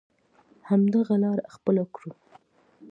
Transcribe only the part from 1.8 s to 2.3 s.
کړو.